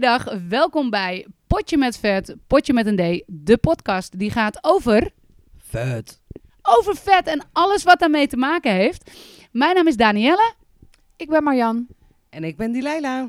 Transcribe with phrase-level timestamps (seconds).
[0.00, 0.24] dag.
[0.48, 5.10] Welkom bij Potje met Vet, Potje met een D, de podcast die gaat over,
[5.56, 6.20] Vet.
[6.62, 9.10] over vet en alles wat daarmee te maken heeft.
[9.52, 10.54] Mijn naam is Danielle
[11.16, 11.86] Ik ben Marjan.
[12.30, 13.28] En ik ben die Leila.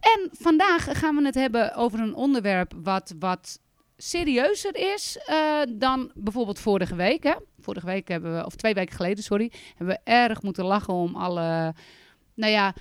[0.00, 3.58] en vandaag gaan we het hebben over een onderwerp wat wat
[3.96, 7.22] serieuzer is eh, dan bijvoorbeeld vorige week.
[7.22, 7.34] Hè?
[7.60, 11.16] Vorige week hebben we, of twee weken geleden, sorry, hebben we erg moeten lachen om
[11.16, 11.74] alle,
[12.34, 12.74] nou ja,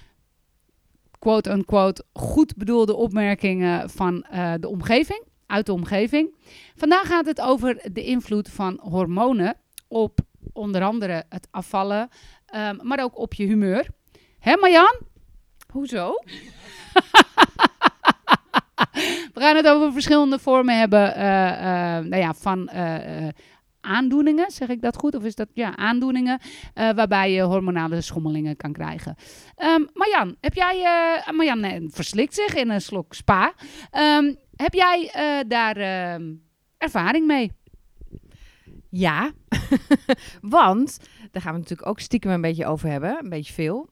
[1.23, 6.35] quote-unquote goed bedoelde opmerkingen van eh, de omgeving, uit de omgeving.
[6.75, 9.55] Vandaag gaat het over de invloed van hormonen
[9.87, 10.19] op
[10.53, 12.09] onder andere het afvallen,
[12.45, 13.87] ehm, maar ook op je humeur.
[14.39, 14.99] Hè Marjan?
[15.71, 16.13] Hoezo?
[19.33, 22.69] We gaan het over verschillende vormen hebben eh, eh, nou ja, van
[23.83, 25.15] aandoeningen, zeg ik dat goed?
[25.15, 26.39] Of is dat ja, aandoeningen
[26.73, 29.15] eh, waarbij je hormonale schommelingen kan krijgen.
[29.55, 33.53] Ehm Marjan, heb jij, eh, Marjan nee, verslikt zich in een slok spa.
[33.91, 36.33] Ehm, heb jij eh, daar ehm,
[36.77, 37.51] ervaring mee?
[38.89, 39.31] Ja,
[40.41, 40.99] want
[41.31, 43.89] daar gaan we natuurlijk ook stiekem een beetje over hebben, een beetje veel.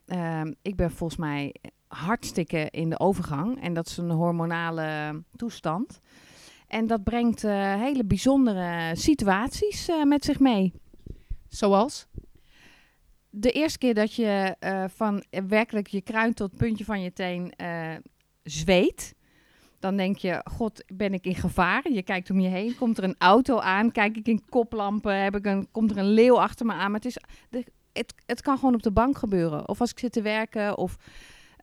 [0.61, 1.55] Ik ben volgens mij
[1.87, 5.99] hartstikke in de overgang en dat is een hormonale toestand.
[6.71, 10.73] En dat brengt eh, hele bijzondere situaties eh, met zich mee.
[11.47, 12.07] Zoals?
[13.29, 17.13] De eerste keer dat je eh, van werkelijk je kruin tot het puntje van je
[17.13, 17.53] teen
[18.43, 19.15] zweet,
[19.79, 21.91] dan denk je, god, ben ik in gevaar?
[21.91, 25.35] Je kijkt om je heen, komt er een auto aan, kijk ik in koplampen, heb
[25.35, 26.91] ik een, komt er een leeuw achter me aan.
[26.91, 27.17] Maar het, is,
[27.93, 29.67] het, het kan gewoon op de bank gebeuren.
[29.67, 30.95] Of als ik zit te werken, of...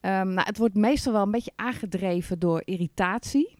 [0.00, 3.57] ehm, nou, het wordt meestal wel een beetje aangedreven door irritatie.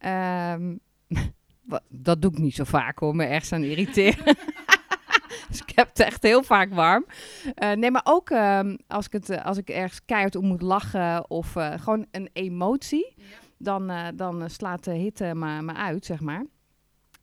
[0.00, 0.76] Ehm,
[1.88, 4.36] dat doe ik niet zo vaak hoor, me ergens aan irriteren.
[5.48, 7.06] dus ik heb het echt heel vaak warm.
[7.54, 10.62] Eh, nee, maar ook ehm, als, ik het, eh, als ik ergens keihard om moet
[10.62, 13.14] lachen of eh, gewoon een emotie,
[13.58, 16.46] dan, dan slaat de hitte me, me uit, zeg maar.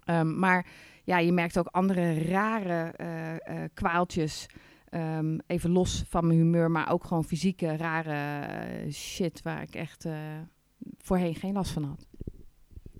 [0.03, 0.65] Ehm, maar
[1.03, 2.93] ja, je merkt ook andere rare
[3.73, 4.45] kwaaltjes.
[5.47, 10.05] Even los van mijn humeur, maar ook gewoon fysieke rare shit waar ik echt
[10.97, 12.07] voorheen geen last van had.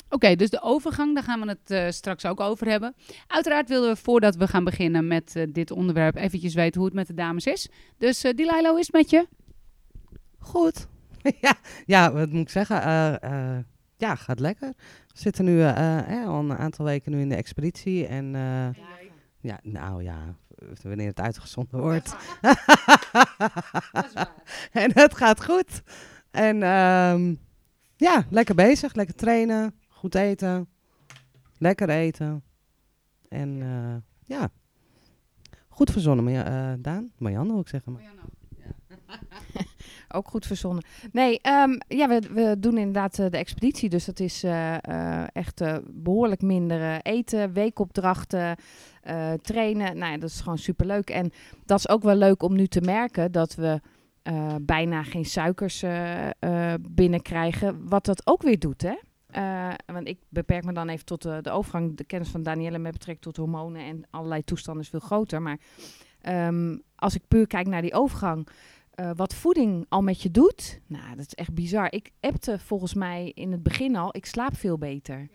[0.09, 2.95] Oké, dus de overgang, daar gaan we het eh, straks ook over hebben.
[3.27, 6.97] Uiteraard willen we voordat we gaan beginnen met eh, dit onderwerp eventjes weten hoe het
[6.97, 7.69] met de dames is.
[7.97, 9.27] Dus uh, is het met je?
[10.39, 10.87] Goed.
[11.41, 11.53] ja,
[11.85, 12.75] ja, wat moet ik zeggen?
[13.97, 14.73] Ja, gaat lekker.
[15.07, 18.07] We zitten nu eh, al een aantal weken nu in de expeditie.
[18.07, 18.83] En eh,
[19.39, 20.35] ja, nou ja,
[20.81, 22.15] wanneer het uitgezonden wordt.
[24.71, 25.81] en het gaat goed.
[26.31, 27.35] En ehm,
[27.95, 28.93] ja, lekker bezig.
[28.93, 29.75] Lekker trainen.
[29.97, 30.67] Goed eten.
[31.57, 32.43] Lekker eten.
[33.29, 34.49] En eh, ja,
[35.67, 36.45] goed verzonnen.
[36.45, 37.11] Eh, Daan?
[37.17, 37.91] Marjan wil ik zeggen.
[37.91, 38.01] Maar.
[40.17, 40.83] Ook goed verzonnen.
[41.11, 43.89] Nee, ehm, ja, we, we doen inderdaad eh, de expeditie.
[43.89, 44.43] Dus dat is
[45.33, 48.55] echt eh, behoorlijk minder eten, weekopdrachten,
[49.41, 49.97] trainen.
[49.97, 51.09] Nou ja, dat is gewoon superleuk.
[51.09, 51.31] En
[51.65, 53.81] dat is ook wel leuk om nu te merken dat we
[54.61, 55.83] bijna geen suikers
[56.81, 57.87] binnenkrijgen.
[57.89, 58.95] Wat dat ook weer doet, hè?
[59.37, 61.97] Eh, want ik beperk me dan even tot de, de overgang.
[61.97, 65.41] De kennis van Danielle met betrekking tot hormonen en allerlei toestanden is veel groter.
[65.41, 65.59] Maar
[66.21, 68.47] ehm, als ik puur kijk naar die overgang,
[68.93, 71.91] eh, wat voeding al met je doet, nou, dat is echt bizar.
[71.91, 75.27] Ik appte volgens mij in het begin al, ik slaap veel beter.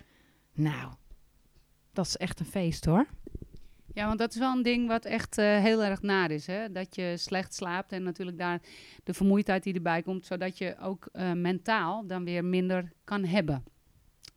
[0.52, 0.92] Nou,
[1.92, 3.06] dat is echt een feest hoor.
[3.94, 6.46] Ja, want dat is wel een ding wat echt eh, heel erg naar is.
[6.46, 6.72] Hè?
[6.72, 8.60] Dat je slecht slaapt en natuurlijk daar
[9.04, 13.64] de vermoeidheid die erbij komt, zodat je ook mentaal dan weer minder kan hebben.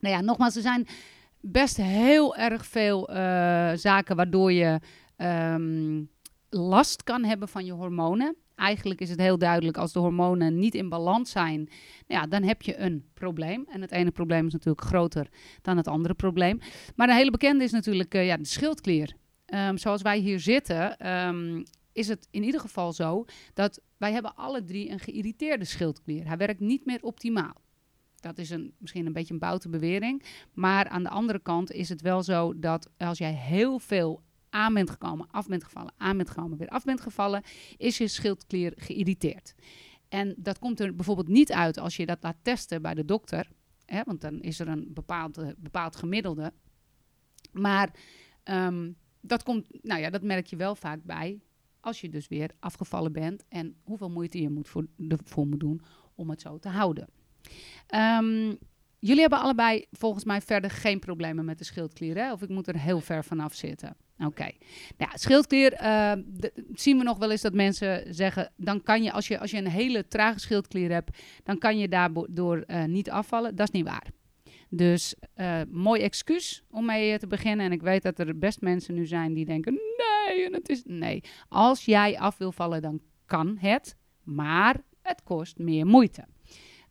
[0.05, 0.87] Nou ja, nogmaals, er zijn
[1.41, 4.79] best heel erg veel eh, zaken waardoor je
[5.15, 6.03] ehm,
[6.49, 8.35] last kan hebben van je hormonen.
[8.55, 11.69] Eigenlijk is het heel duidelijk, als de hormonen niet in balans zijn,
[12.07, 13.65] nou ja, dan heb je een probleem.
[13.69, 15.27] En het ene probleem is natuurlijk groter
[15.61, 16.59] dan het andere probleem.
[16.95, 19.15] Maar een hele bekende is natuurlijk eh, ja, de schildklier.
[19.45, 24.35] Ehm, zoals wij hier zitten, ehm, is het in ieder geval zo dat wij hebben
[24.35, 26.27] alle drie een geïrriteerde schildklier.
[26.27, 27.63] Hij werkt niet meer optimaal.
[28.25, 30.23] Dat is een, misschien een beetje een boute bewering.
[30.53, 34.73] Maar aan de andere kant is het wel zo dat als jij heel veel aan
[34.73, 37.43] bent gekomen, af bent gevallen, aan bent gekomen, weer af bent gevallen,
[37.77, 39.55] is je schildklier geïrriteerd.
[40.09, 43.49] En dat komt er bijvoorbeeld niet uit als je dat laat testen bij de dokter.
[43.85, 46.53] Hè, want dan is er een bepaald, bepaald gemiddelde.
[47.51, 47.95] Maar
[48.43, 51.41] ehm, dat, komt, nou ja, dat merk je wel vaak bij
[51.79, 55.81] als je dus weer afgevallen bent en hoeveel moeite je moet voor, ervoor moet doen
[56.15, 57.07] om het zo te houden.
[57.87, 58.53] Ehm,
[58.99, 62.31] jullie hebben allebei volgens mij verder geen problemen met de schildklier, hè?
[62.31, 63.95] Of ik moet er heel ver vanaf zitten.
[64.25, 64.49] Oké.
[64.97, 65.71] Nou, schildklier
[66.39, 68.51] d- zien we nog wel eens dat mensen zeggen...
[68.57, 71.17] dan kan je, als je, als je een hele trage schildklier hebt...
[71.43, 73.55] dan kan je daardoor eh niet afvallen.
[73.55, 74.07] Dat is niet waar.
[74.69, 77.65] Dus eh, mooi excuus om mee te beginnen.
[77.65, 79.73] En ik weet dat er best mensen nu zijn die denken...
[80.27, 80.81] nee, het is...
[80.85, 83.95] Nee, als jij af wil vallen, dan kan het.
[84.23, 86.25] Maar het kost meer moeite.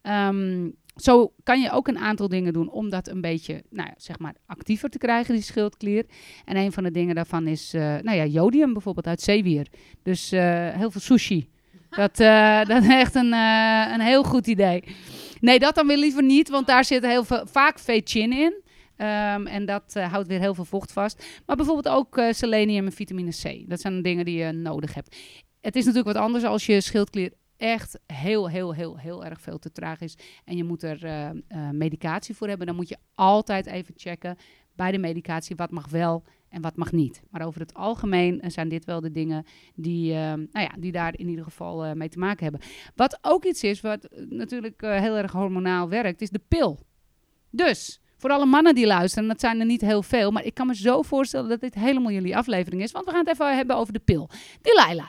[0.04, 3.94] Ehm, zo kan je ook een aantal dingen doen om dat een beetje, nou ja,
[3.96, 6.04] zeg maar, actiever te krijgen, die schildklier.
[6.44, 9.66] En een van de dingen daarvan is, eh, nou ja, jodium bijvoorbeeld uit zeewier.
[10.02, 11.48] Dus eh, heel veel sushi.
[11.90, 13.32] Dat, eh, dat is echt een,
[13.92, 14.84] een heel goed idee.
[15.40, 18.62] Nee, dat dan weer liever niet, want daar zit heel veel, vaak vetchin in.
[18.96, 21.24] Ehm, en dat houdt weer heel veel vocht vast.
[21.46, 23.68] Maar bijvoorbeeld ook selenium en vitamine C.
[23.68, 25.16] Dat zijn dingen die je nodig hebt.
[25.60, 27.32] Het is natuurlijk wat anders als je schildklier
[27.64, 30.16] echt heel, heel, heel, heel erg veel te traag is.
[30.44, 31.36] En je moet er eh, eh,
[31.72, 32.66] medicatie voor hebben.
[32.66, 34.36] Dan moet je altijd even checken
[34.76, 37.22] bij de medicatie wat mag wel en wat mag niet.
[37.30, 39.44] Maar over het algemeen eh, zijn dit wel de dingen
[39.74, 42.60] die, nou ja, die daar in ieder geval mee te maken hebben.
[42.94, 46.78] Wat ook iets is wat natuurlijk heel erg hormonaal werkt, is de pil.
[47.50, 50.66] Dus voor alle mannen die luisteren, dat zijn er niet heel veel, maar ik kan
[50.66, 53.76] me zo voorstellen dat dit helemaal jullie aflevering is, want we gaan het even hebben
[53.76, 54.28] over de pil.
[54.60, 55.08] Delilah,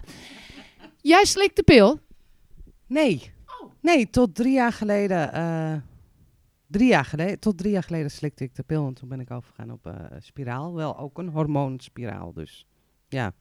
[1.02, 2.04] jij slikt de pil.
[2.88, 3.32] Nee.
[3.82, 5.34] Nee, tot drie jaar geleden.
[5.34, 5.76] eh,
[6.68, 7.40] drie jaar geleden.
[7.40, 8.88] Tot drie jaar geleden slikte ik de pil.
[8.88, 10.74] En toen ben ik overgegaan op eh spiraal.
[10.76, 12.34] Wel ook een hormoonspiraal.
[12.34, 12.66] Dus
[13.08, 13.34] ja.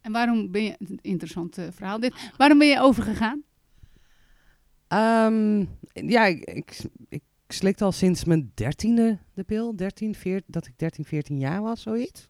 [0.00, 3.42] En waarom ben je, interessant eh, verhaal dit, waarom ben je overgegaan?
[4.88, 9.76] Ehm, ja, ik, ik, ik slikte al sinds mijn dertiende de pil.
[9.76, 12.28] 13, 14, dat ik 13, 14 jaar was, zoiets.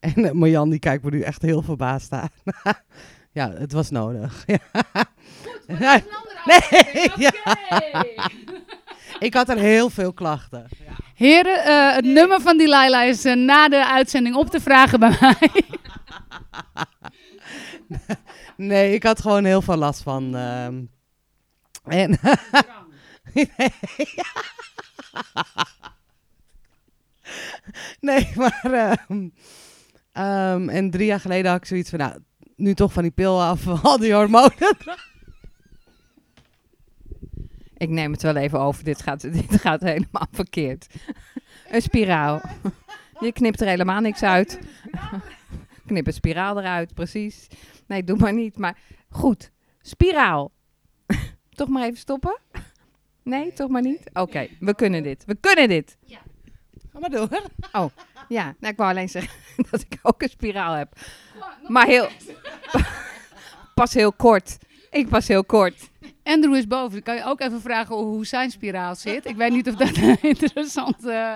[0.00, 2.28] En eh, Marjan die kijkt me nu echt heel verbaasd aan.
[3.32, 4.44] ja, het was nodig.
[5.78, 6.00] Ja.
[6.44, 7.32] Nee, ja.
[9.18, 10.68] Ik had er heel veel klachten.
[11.14, 15.16] Heren, eh, het nummer van Delilah is eh, na de uitzending op te vragen bij
[15.20, 15.50] mij.
[18.56, 20.36] Nee, ik had gewoon heel veel last van.
[20.36, 20.82] ehm,
[21.84, 22.18] en
[28.00, 28.60] nee, maar.
[28.62, 29.28] ehm,
[30.12, 31.98] ehm, en drie jaar geleden had ik zoiets van.
[31.98, 32.18] Nou,
[32.56, 34.76] nu toch van die pil af, al die hormonen.
[37.80, 38.84] Ik neem het wel even over.
[38.84, 40.86] Dit gaat, dit gaat helemaal verkeerd.
[41.70, 42.40] Een spiraal.
[43.20, 44.58] Je knipt er helemaal niks uit.
[45.86, 47.46] Knip een spiraal eruit, precies.
[47.86, 48.58] Nee, doe maar niet.
[48.58, 48.78] Maar
[49.10, 49.50] goed,
[49.80, 50.52] spiraal.
[51.50, 52.38] toch maar even stoppen?
[53.22, 54.10] Nee, toch maar niet?
[54.12, 55.24] Oké, we kunnen dit.
[55.24, 55.96] We kunnen dit.
[56.92, 57.28] Ga maar door.
[58.28, 59.38] Ja, nou, ik wou alleen zeggen
[59.70, 60.92] dat ik ook een spiraal heb.
[61.68, 62.08] Maar heel...
[63.74, 64.58] pas heel kort.
[64.90, 65.90] Ik pas heel kort.
[66.22, 66.90] Andrew is boven.
[66.92, 69.26] Dan kan je ook even vragen hoe zijn spiraal zit.
[69.26, 71.06] Ik weet niet of dat een interessant...
[71.06, 71.34] eh,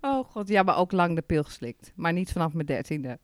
[0.00, 1.92] Oh god, ja, maar ook lang de pil geslikt.
[1.94, 3.18] Maar niet vanaf mijn dertiende.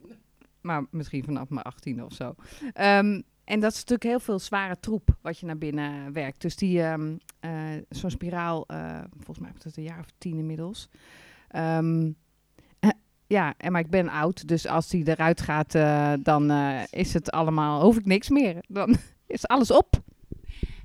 [0.60, 2.34] Maar misschien vanaf mijn achttiende of zo.
[2.72, 6.40] Ehm, en dat is natuurlijk heel veel zware troep wat je naar binnen werkt.
[6.40, 7.52] Dus die, ehm, eh,
[7.88, 10.88] zo'n spiraal, eh, volgens mij heb ik het een jaar of tien inmiddels.
[11.48, 12.10] Ehm, eh,
[13.26, 17.14] ja, en maar ik ben oud, dus als die eruit gaat, eh, dan eh, is
[17.14, 18.64] het allemaal, hoef ik niks meer.
[18.68, 20.02] Dan is alles op.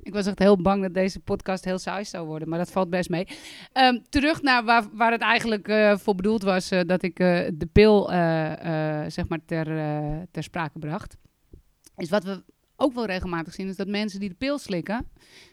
[0.03, 2.89] Ik was echt heel bang dat deze podcast heel saai zou worden, maar dat valt
[2.89, 3.27] best mee.
[3.74, 8.07] Ehm, terug naar waar, waar het eigenlijk eh, voor bedoeld was, dat ik de pil
[9.07, 9.65] zeg maar ter,
[10.31, 11.17] ter sprake bracht.
[11.95, 12.43] Is wat we
[12.75, 15.07] ook wel regelmatig zien, is dat mensen die de pil slikken,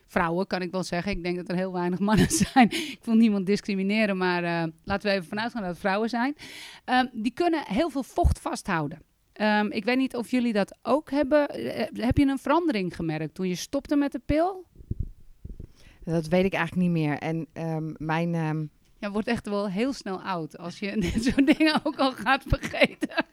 [0.09, 2.71] vrouwen kan ik wel zeggen, ik denk dat er heel weinig mannen zijn.
[2.71, 6.37] ik wil niemand discrimineren, maar eh, laten we even vanuit gaan dat het vrouwen zijn.
[6.85, 9.03] Ehm, die kunnen heel veel vocht vasthouden.
[9.33, 11.49] Ehm, ik weet niet of jullie dat ook hebben.
[11.49, 14.67] Eh, heb je een verandering gemerkt toen je stopte met de pil?
[16.05, 17.19] Dat weet ik eigenlijk niet meer.
[17.19, 18.35] En ehm, mijn...
[18.35, 18.65] ehm,
[18.99, 22.45] Ja, wordt echt wel heel snel oud als je dit soort dingen ook al gaat
[22.47, 23.25] vergeten.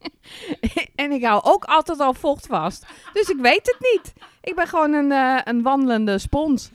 [0.94, 2.86] en ik hou ook altijd al vocht vast.
[3.12, 4.12] Dus ik weet het niet.
[4.40, 6.70] Ik ben gewoon een, eh, een wandelende spons.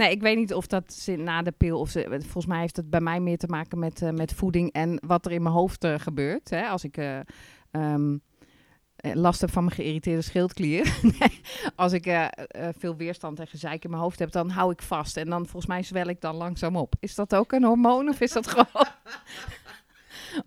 [0.00, 2.76] Nee, ik weet niet of dat zit na de pil of ze, volgens mij heeft
[2.76, 5.54] het bij mij meer te maken met, eh, met voeding en wat er in mijn
[5.54, 6.50] hoofd eh, gebeurt.
[6.50, 6.66] Hè?
[6.66, 7.18] Als ik eh,
[7.70, 8.16] ehm,
[8.96, 11.00] eh, last heb van mijn geïrriteerde schildklier.
[11.76, 12.28] Als ik
[12.78, 15.16] veel weerstand en gezeik in mijn hoofd heb, dan hou ik vast.
[15.16, 16.94] En dan volgens mij zwel ik dan langzaam op.
[17.00, 18.66] Is dat ook een hormoon of is dat gewoon...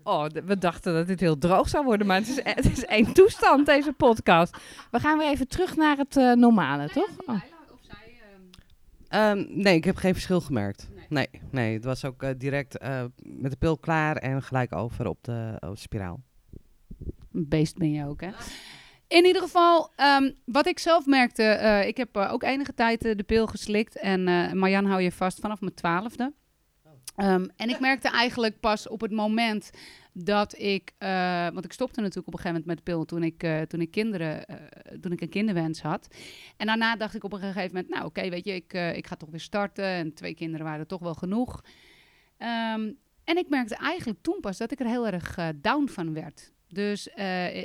[0.02, 3.12] Oh, we dachten dat dit heel droog zou worden, maar het is, het is één
[3.12, 4.56] toestand, deze podcast.
[4.90, 7.10] We gaan weer even terug naar het eh, normale, toch?
[7.26, 7.40] Oh.
[9.08, 10.88] Ehm, nee, ik heb geen verschil gemerkt.
[11.08, 15.06] Nee, nee, het was ook eh, direct eh, met de pil klaar en gelijk over
[15.06, 16.20] op de, op de spiraal.
[17.32, 18.30] Een beest ben je ook, hè?
[19.08, 23.00] In ieder geval, ehm, wat ik zelf merkte, eh, ik heb eh, ook enige tijd
[23.00, 23.98] de pil geslikt.
[23.98, 26.32] En eh Marjan hou je vast vanaf mijn twaalfde.
[27.16, 29.70] Ehm, en ik merkte eigenlijk pas op het moment
[30.12, 33.42] dat ik, eh, want ik stopte natuurlijk op een gegeven moment met pil toen ik,
[33.42, 34.56] eh, toen ik kinderen, eh,
[35.00, 36.14] toen ik een kinderwens had.
[36.56, 39.16] En daarna dacht ik op een gegeven moment, nou oké, weet je, ik, ik ga
[39.16, 41.64] toch weer starten en twee kinderen waren toch wel genoeg.
[42.36, 42.92] Ehm,
[43.24, 46.52] en ik merkte eigenlijk toen pas dat ik er heel erg down van werd.
[46.68, 47.06] Dus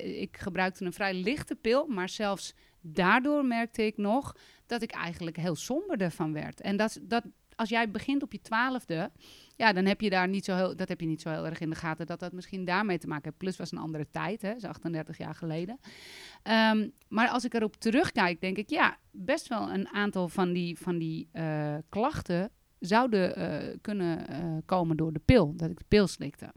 [0.02, 5.38] ik gebruikte een vrij lichte pil, maar zelfs daardoor merkte ik nog dat ik eigenlijk
[5.38, 6.62] heel somber ervan werd.
[6.62, 7.24] En dat, dat,
[7.60, 9.12] als jij begint op je twaalfde,
[9.56, 11.60] ja, dan heb je daar niet zo heel, dat heb je niet zo heel erg
[11.60, 13.38] in de gaten dat dat misschien daarmee te maken heeft.
[13.38, 15.80] Plus was een andere tijd, hè, dat is 38 jaar geleden.
[16.44, 20.78] Ehm, maar als ik erop terugkijk, denk ik, ja, best wel een aantal van die,
[20.78, 25.86] van die eh, klachten zouden eh, kunnen eh, komen door de pil, dat ik de
[25.88, 26.54] pil slikte.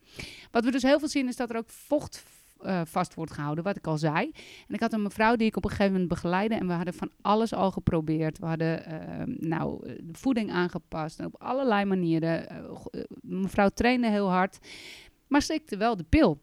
[0.50, 2.24] Wat we dus heel veel zien is dat er ook vocht
[2.62, 4.30] eh, vast wordt gehouden, wat ik al zei.
[4.68, 6.94] En ik had een mevrouw die ik op een gegeven moment begeleidde en we hadden
[6.94, 8.38] van alles al geprobeerd.
[8.38, 12.48] We hadden eh, nou, eh, de voeding aangepast en op allerlei manieren.
[12.48, 14.58] Eh, mevrouw trainde heel hard,
[15.28, 16.40] maar slikte wel de pil.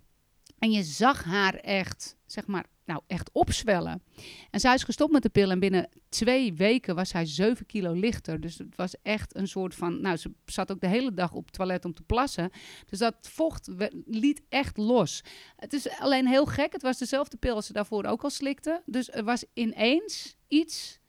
[0.60, 4.02] En je zag haar echt, zeg maar, nou echt opzwellen.
[4.50, 7.94] En zij is gestopt met de pil en binnen twee weken was zij 7 kilo
[7.94, 8.42] lichter.
[8.42, 11.46] Dus het was echt een soort van, nou ze zat ook de hele dag op
[11.46, 12.50] het toilet om te plassen.
[12.90, 13.70] Dus dat vocht
[14.06, 15.24] liet echt los.
[15.56, 16.74] Het is alleen heel gek.
[16.74, 18.82] Het was dezelfde pil als ze daarvoor ook al slikte.
[18.86, 21.00] Dus er was ineens iets,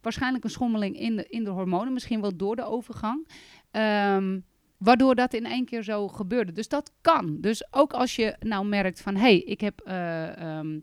[0.00, 3.28] waarschijnlijk een schommeling in de, in de hormonen, misschien wel door de overgang.
[3.70, 4.40] Ehm,
[4.78, 6.52] waardoor dat in één keer zo gebeurde.
[6.52, 7.40] Dus dat kan.
[7.40, 9.80] Dus ook als je nou merkt van, hé, hey, ik heb...
[9.80, 10.78] eh, ehm,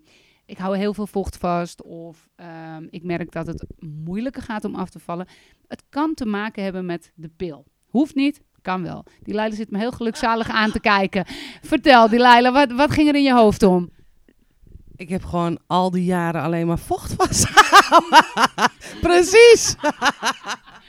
[0.52, 4.76] ik hou heel veel vocht vast of ehm, ik merk dat het moeilijker gaat om
[4.76, 5.28] af te vallen.
[5.68, 7.66] Het kan te maken hebben met de pil.
[7.88, 9.06] Hoeft niet, kan wel.
[9.22, 11.26] Die Leila zit me heel gelukzalig aan te kijken.
[11.62, 13.90] Vertel, die Leila, wat, wat ging er in je hoofd om?
[14.96, 18.26] Ik heb gewoon al die jaren alleen maar vocht vastgehouden.
[19.08, 19.76] Precies.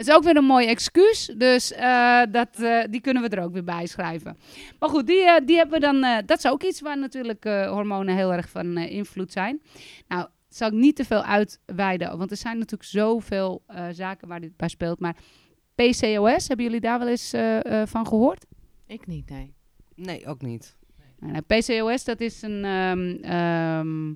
[0.00, 3.42] Het is ook weer een mooi excuus, dus eh, dat, eh, die kunnen we er
[3.42, 4.36] ook weer bij schrijven.
[4.78, 6.04] Maar goed, die, eh, die hebben we dan.
[6.04, 9.60] eh, dat is ook iets waar natuurlijk eh, hormonen heel erg van eh, invloed zijn.
[10.08, 14.40] Nou, zal ik niet te veel uitweiden, want er zijn natuurlijk zoveel eh, zaken waar
[14.40, 15.00] dit bij speelt.
[15.00, 15.16] Maar
[15.74, 18.46] PCOS, hebben jullie daar wel eens eh, eh, van gehoord?
[18.86, 19.54] Ik niet, nee.
[19.94, 20.76] Nee, ook niet.
[21.18, 22.64] Nou, PCOS, dat is een.
[22.64, 24.14] ehm, ehm,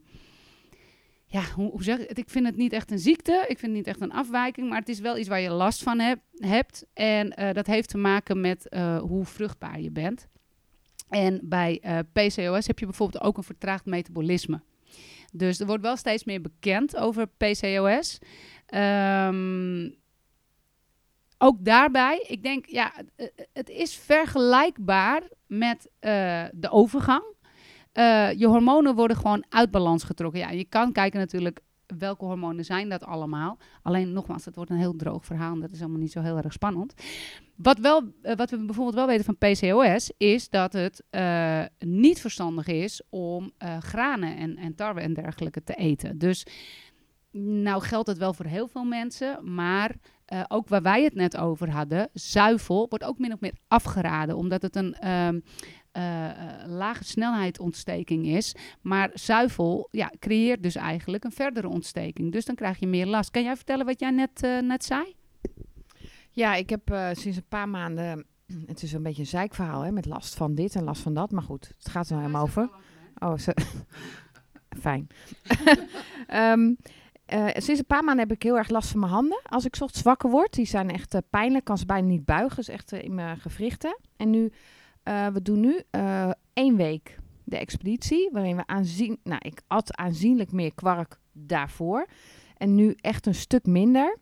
[1.34, 2.18] ja, hoe, hoe zeg ik het?
[2.18, 3.32] Ik vind het niet echt een ziekte.
[3.32, 4.68] Ik vind het niet echt een afwijking.
[4.68, 6.86] Maar het is wel iets waar je last van heb- hebt.
[6.92, 10.28] En eh, dat heeft te maken met eh, hoe vruchtbaar je bent.
[11.08, 14.60] En bij eh, PCOS heb je bijvoorbeeld ook een vertraagd metabolisme.
[15.32, 18.18] Dus er wordt wel steeds meer bekend over PCOS.
[18.66, 19.90] Ehm,
[21.38, 22.92] ook daarbij, ik denk, ja,
[23.52, 25.90] het, is vergelijkbaar met
[26.52, 27.33] de overgang.
[27.94, 30.40] Eh, je hormonen worden gewoon uit balans getrokken.
[30.40, 31.60] Ja, je kan kijken natuurlijk
[31.98, 33.58] welke hormonen zijn dat allemaal.
[33.82, 36.52] Alleen nogmaals, het wordt een heel droog verhaal dat is allemaal niet zo heel erg
[36.52, 36.94] spannend.
[37.56, 42.20] Wat, wel, eh, wat we bijvoorbeeld wel weten van PCOS is dat het eh, niet
[42.20, 46.18] verstandig is om granen en, en tarwe en dergelijke te eten.
[46.18, 46.46] Dus
[47.30, 49.96] nou geldt het wel voor heel veel mensen, maar
[50.48, 54.62] ook waar wij het net over hadden, zuivel wordt ook min of meer afgeraden, omdat
[54.62, 55.40] het een ehm,
[55.94, 58.54] eh, eh, lage snelheid ontsteking is.
[58.80, 62.32] Maar zuivel ja, creëert dus eigenlijk een verdere ontsteking.
[62.32, 63.30] Dus dan krijg je meer last.
[63.30, 65.14] Kan jij vertellen wat jij net, eh, net zei?
[66.30, 68.26] Ja, ik heb sinds een paar maanden...
[68.66, 71.30] Het is een beetje een zeikverhaal, hè, met last van dit en last van dat.
[71.30, 72.70] Maar goed, het gaat er helemaal over.
[73.18, 73.56] Oh, ze...
[74.80, 75.06] fijn.
[76.26, 76.74] Ehm,
[77.26, 79.40] eh, sinds een paar maanden heb ik heel erg last van mijn handen.
[79.44, 81.64] Als ik 's ochtends wakker word, die zijn echt pijnlijk.
[81.64, 83.98] Kan ze bijna niet buigen, is echt in mijn gewrichten.
[84.16, 84.52] En nu,
[85.04, 89.18] eh, we doen nu eh, één week de expeditie, waarin we aanzien...
[89.22, 92.06] Nou, ik at aanzienlijk meer kwark daarvoor.
[92.56, 94.18] En nu echt een stuk minder.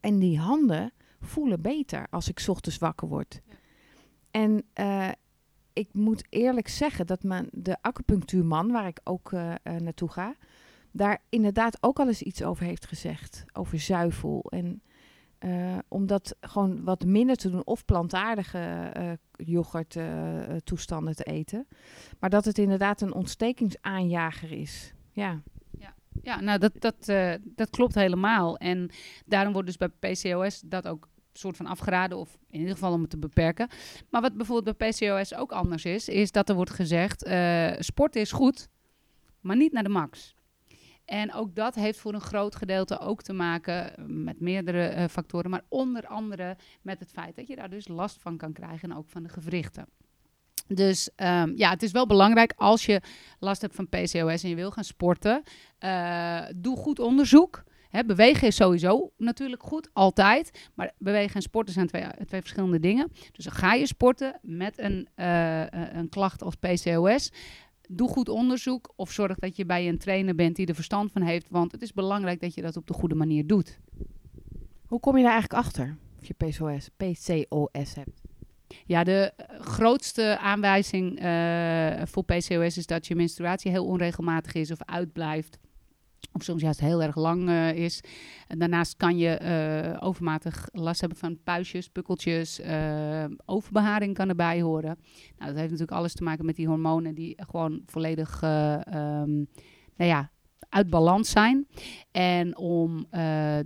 [0.00, 3.40] En die handen voelen beter als ik 's ochtends wakker word.
[4.30, 5.08] En eh,
[5.72, 9.30] ik moet eerlijk zeggen dat mijn, de acupunctuurman, waar ik ook
[9.62, 10.34] naartoe ga,
[10.92, 13.44] daar inderdaad ook al eens iets over heeft gezegd.
[13.52, 14.44] Over zuivel.
[14.48, 14.82] En
[15.40, 17.66] eh, om dat gewoon wat minder te doen.
[17.66, 18.58] Of plantaardige
[18.92, 19.12] eh
[19.46, 21.66] yoghurt eh, eh, toestanden te eten.
[22.18, 24.94] Maar dat het inderdaad een ontstekingsaanjager is.
[25.12, 25.42] Ja.
[26.22, 28.56] Ja, nou dat, dat, eh, dat klopt helemaal.
[28.56, 28.90] En
[29.26, 33.00] daarom wordt dus bij PCOS dat ook soort van afgeraden, of in ieder geval om
[33.00, 33.68] het te beperken.
[34.10, 38.16] Maar wat bijvoorbeeld bij PCOS ook anders is, is dat er wordt gezegd: eh sport
[38.16, 38.68] is goed,
[39.40, 40.34] maar niet naar de max.
[41.10, 45.08] En ook dat heeft voor een groot gedeelte ook te maken eh, met meerdere eh,
[45.08, 48.90] factoren, maar onder andere met het feit dat je daar dus last van kan krijgen
[48.90, 49.86] en ook van de gewrichten.
[50.66, 53.00] Dus ehm, ja, het is wel belangrijk als je
[53.38, 55.42] last hebt van PCOS en je wil gaan sporten,
[55.78, 57.62] eh, doe goed onderzoek.
[58.06, 60.68] Bewegen is sowieso natuurlijk goed, altijd.
[60.74, 63.12] Maar bewegen en sporten zijn twee, twee verschillende dingen.
[63.32, 67.30] Dus ga je sporten met een, eh, een klacht als PCOS.
[67.92, 71.22] Doe goed onderzoek of zorg dat je bij een trainer bent die er verstand van
[71.22, 71.46] heeft.
[71.50, 73.78] Want het is belangrijk dat je dat op de goede manier doet.
[74.86, 75.96] Hoe kom je daar eigenlijk achter?
[76.20, 78.20] Of je PCOS, PCOS hebt?
[78.86, 84.70] Ja, de eh, grootste aanwijzing eh, voor PCOS is dat je menstruatie heel onregelmatig is
[84.70, 85.58] of uitblijft.
[86.32, 88.00] Of soms juist heel erg lang eh, is.
[88.46, 92.60] En daarnaast kan je eh, overmatig last hebben van puistjes, pukkeltjes.
[92.60, 94.98] eh, overbeharing kan erbij horen.
[95.38, 99.34] Nou, dat heeft natuurlijk alles te maken met die hormonen die gewoon volledig ehm,
[99.96, 100.30] nou ja,
[100.68, 101.66] uit balans zijn.
[102.10, 103.06] En om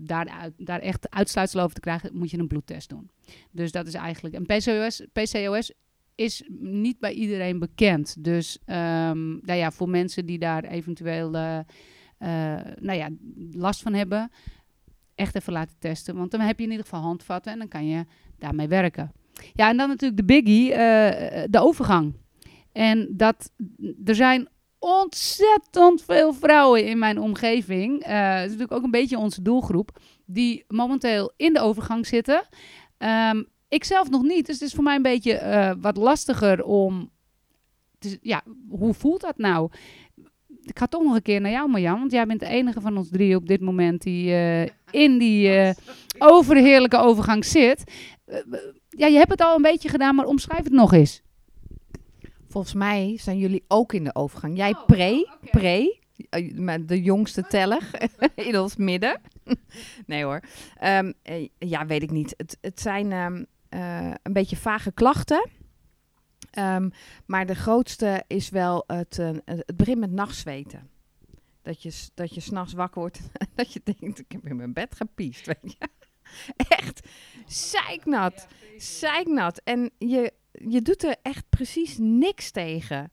[0.01, 3.11] daar, daar echt uitsluitsel over te krijgen, moet je een bloedtest doen.
[3.51, 4.35] Dus dat is eigenlijk...
[4.35, 5.73] En PCOS, PCOS
[6.15, 8.25] is niet bij iedereen bekend.
[8.25, 11.65] Dus ehm, nou ja, voor mensen die daar eventueel
[12.81, 13.09] nou ja,
[13.51, 14.31] last van hebben,
[15.15, 16.17] echt even laten testen.
[16.17, 18.05] Want dan heb je in ieder geval handvatten en dan kan je
[18.39, 19.13] daarmee werken.
[19.55, 22.15] Ja, en dan natuurlijk de biggie, eh, de overgang.
[22.73, 23.51] En dat,
[24.05, 28.03] er zijn ontzettend veel vrouwen in mijn omgeving.
[28.03, 29.99] eh het is natuurlijk ook een beetje onze doelgroep.
[30.27, 32.43] Die momenteel in de overgang zitten.
[32.99, 34.47] Ehm, ik zelf nog niet.
[34.47, 37.13] Dus het is voor mij een beetje eh, wat lastiger om.
[38.21, 39.71] ja, hoe voelt dat nou?
[40.65, 41.99] Ik ga toch nog een keer naar jou, Marjan.
[41.99, 45.49] Want jij bent de enige van ons drie op dit moment die eh, in die
[45.49, 45.75] eh,
[46.19, 47.85] overheerlijke overgang zit.
[48.25, 48.39] Eh,
[48.89, 51.23] ja, je hebt het al een beetje gedaan, maar omschrijf het nog eens.
[52.49, 54.57] Volgens mij zijn jullie ook in de overgang.
[54.57, 55.51] Jij Oh, pre, oké.
[55.51, 55.99] pre,
[56.31, 57.91] eh, met de jongste teller
[58.35, 59.21] in ons midden.
[60.07, 60.41] nee hoor.
[60.79, 62.35] Ehm, eh, ja, weet ik niet.
[62.37, 65.49] Het, het zijn ehm, eh, een beetje vage klachten.
[66.55, 66.91] Ehm,
[67.27, 70.91] maar de grootste is wel het, eh, het begint met nachtzweten.
[71.63, 74.73] Dat je, dat je s'nachts wakker wordt en dat je denkt, ik heb in mijn
[74.73, 75.89] bed gepiest, weet je.
[76.79, 77.09] Echt
[77.47, 79.61] zeiknat, zeiknat.
[79.65, 83.11] En je, je doet er echt precies niks tegen.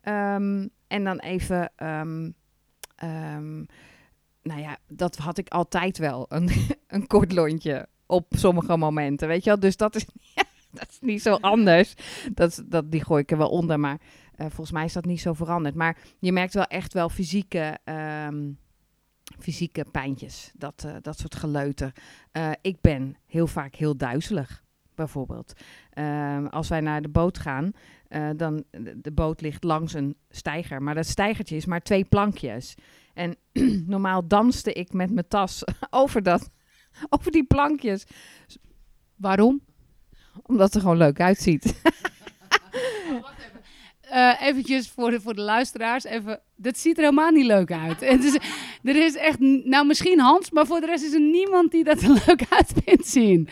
[0.00, 2.30] Ehm, en dan even, ehm,
[4.42, 6.50] nou ja, dat had ik altijd wel, een,
[6.86, 9.60] een kort lontje op sommige momenten, weet je wel.
[9.60, 10.06] Dus dat is,
[10.78, 11.94] dat is niet zo anders.
[12.34, 14.00] Dat, dat, die gooi ik er wel onder, maar
[14.34, 15.74] eh, volgens mij is dat niet zo veranderd.
[15.74, 18.50] Maar je merkt wel echt wel fysieke, ehm,
[19.38, 21.92] fysieke pijntjes, dat, eh, dat soort geleuter.
[22.32, 24.62] Eh, ik ben heel vaak heel duizelig,
[24.94, 25.52] bijvoorbeeld.
[25.90, 27.72] Ehm, als wij naar de boot gaan,
[28.36, 30.82] dan de boot ligt langs een steiger.
[30.82, 32.74] Maar dat steigertje is maar twee plankjes.
[33.14, 33.36] En
[33.86, 36.50] normaal danste ik met mijn tas over, dat,
[37.08, 38.06] over die plankjes.
[39.16, 39.60] Waarom?
[40.46, 41.74] Omdat het er gewoon leuk uitziet.
[44.12, 46.04] Eh eventjes voor de, voor de luisteraars.
[46.04, 48.00] Even, dat ziet er helemaal niet leuk uit.
[48.10, 48.34] Het is,
[48.82, 52.02] er is echt, nou misschien Hans, maar voor de rest is er niemand die dat
[52.02, 53.48] er leuk uit vindt zien.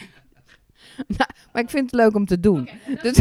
[1.52, 2.68] Maar ik vind het leuk om te doen.
[3.02, 3.20] Dus,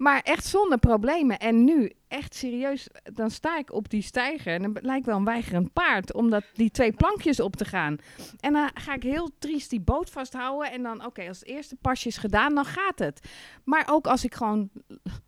[0.00, 1.38] maar echt zonder problemen.
[1.38, 4.54] En nu, echt serieus, dan sta ik op die steiger.
[4.54, 7.96] En dan lijkt wel een weigerend paard om dat, die twee plankjes op te gaan.
[8.38, 10.72] En dan ga ik heel triest die boot vasthouden.
[10.72, 13.28] En dan, oké, als het eerste pasje is gedaan, dan gaat het.
[13.64, 14.70] Maar ook als ik gewoon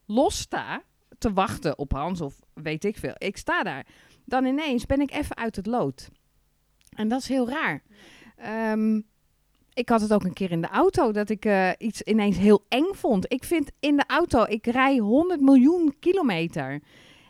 [0.07, 0.83] los sta
[1.19, 3.15] te wachten op Hans of weet ik veel.
[3.19, 3.87] Ik sta daar.
[4.25, 6.09] Dan ineens ben ik even uit het lood.
[6.89, 7.83] En dat is heel raar.
[8.37, 9.01] Ehm,
[9.75, 12.65] ik had het ook een keer in de auto dat ik eh, iets ineens heel
[12.69, 13.33] eng vond.
[13.33, 16.81] Ik vind in de auto, ik rij 100 miljoen kilometer.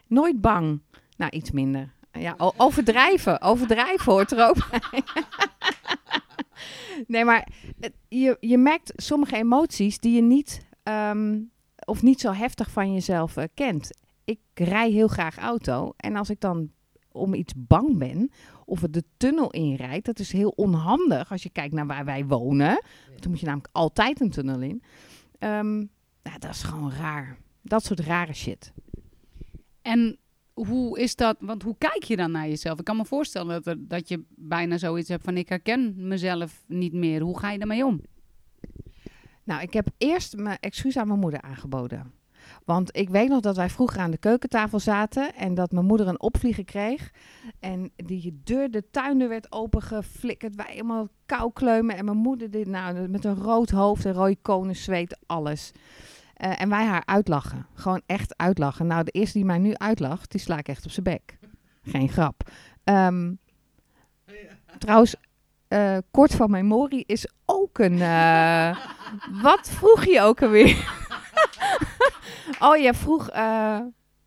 [0.06, 0.80] Nooit bang.
[1.16, 1.92] Nou, iets minder.
[2.12, 3.40] Ja, overdrijven.
[3.42, 5.02] Overdrijven hoort er ook bij.
[7.06, 7.48] nee, maar
[7.80, 11.38] het- je, je merkt sommige emoties die je niet, ehm,
[11.84, 13.90] of niet zo heftig van jezelf eh, kent.
[14.24, 15.92] Ik rij heel graag auto.
[15.96, 16.70] En als ik dan
[17.12, 18.30] om iets bang ben,
[18.64, 22.26] of het de tunnel inrijdt, dat is heel onhandig als je kijkt naar waar wij
[22.26, 22.82] wonen.
[23.20, 24.82] Dan moet je namelijk altijd een tunnel in.
[25.38, 25.76] Ehm,
[26.22, 27.38] nou, dat is gewoon raar.
[27.62, 28.72] Dat soort rare shit.
[29.82, 30.18] En
[30.52, 32.78] hoe is dat, want hoe kijk je dan naar jezelf?
[32.78, 36.64] Ik kan me voorstellen dat, er, dat je bijna zoiets hebt van ik herken mezelf
[36.66, 37.20] niet meer.
[37.20, 38.00] Hoe ga je daarmee om?
[39.44, 42.12] Nou, ik heb eerst mijn excuus aan mijn moeder aangeboden.
[42.64, 46.08] Want ik weet nog dat wij vroeger aan de keukentafel zaten en dat mijn moeder
[46.08, 47.10] een opvlieger kreeg.
[47.60, 50.54] En die deur, de tuindeur werd opengeflikkerd.
[50.54, 51.96] Wij helemaal kou kleumen.
[51.96, 55.72] En mijn moeder dit, nou, met een rood hoofd en rode konen zweet, alles.
[56.34, 57.66] Eh, en wij haar uitlachen.
[57.74, 58.86] Gewoon echt uitlachen.
[58.86, 61.38] Nou, de eerste die mij nu uitlacht, die sla ik echt op zijn bek.
[61.82, 62.50] Geen grap.
[62.84, 63.32] Ehm,
[64.78, 65.14] Trouwens,
[65.68, 68.00] eh, kort van memorie is ook een...
[68.00, 68.76] eh,
[69.42, 71.01] wat vroeg je ook alweer?
[72.70, 73.28] Oh, je vroeg...
[73.28, 73.80] eh,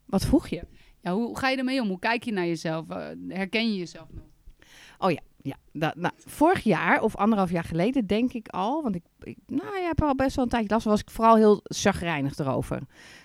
[0.04, 0.62] wat vroeg je?
[1.00, 1.88] Ja, hoe ga je ermee om?
[1.88, 2.88] Hoe kijk je naar jezelf?
[2.88, 4.24] Eh, herken je jezelf nog?
[5.46, 9.36] Ja, dat, nou, vorig jaar of anderhalf jaar geleden denk ik al, want ik, ik
[9.46, 12.80] nou, je hebt al best wel een tijdje last was ik vooral heel chagrijnig erover.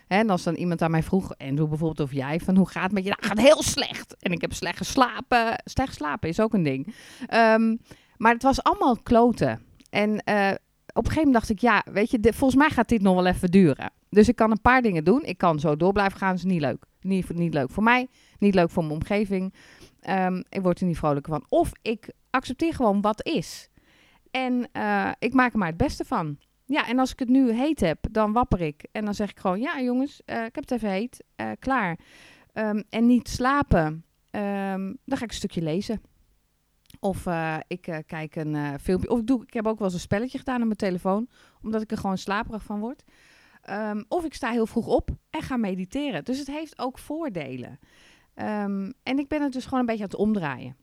[0.08, 2.70] Hè, en als dan iemand aan mij vroeg, en hoe bijvoorbeeld of jij, van hoe
[2.70, 3.10] gaat het met je?
[3.10, 4.16] Nou, gaat heel slecht.
[4.20, 5.62] En ik heb slecht geslapen.
[5.64, 6.96] Slecht geslapen is ook een ding.
[7.28, 7.76] Ehm,
[8.18, 9.62] maar het was allemaal kloten.
[9.90, 10.52] En eh,
[10.94, 13.26] op een gegeven moment dacht ik, ja, weet je, volgens mij gaat dit nog wel
[13.26, 13.92] even duren.
[14.12, 15.24] Dus ik kan een paar dingen doen.
[15.24, 16.86] Ik kan zo door blijven gaan, is niet leuk.
[17.02, 18.08] Niet, niet leuk voor mij,
[18.40, 19.54] niet leuk voor mijn omgeving.
[20.00, 21.46] Ehm, ik word er niet vrolijk van.
[21.50, 23.70] Of ik accepteer gewoon wat is.
[24.32, 26.38] En eh, ik maak er maar het beste van.
[26.66, 28.86] Ja, en als ik het nu heet heb, dan wapper ik.
[28.92, 32.00] En dan zeg ik gewoon, ja jongens, eh, ik heb het even heet, eh, klaar.
[32.54, 34.06] Ehm, en niet slapen.
[34.32, 36.02] Ehm, dan ga ik een stukje lezen.
[37.00, 37.26] Of
[37.68, 39.10] ik kijk een filmpje.
[39.10, 41.30] Of ik, doe, ik heb ook wel eens een spelletje gedaan op mijn telefoon.
[41.62, 43.04] Omdat ik er gewoon slaperig van word.
[43.62, 46.26] Ehm, of ik sta heel vroeg op en ga mediteren.
[46.26, 47.80] Dus het heeft ook voordelen.
[48.34, 50.76] Ehm, en ik ben het dus gewoon een beetje aan het omdraaien.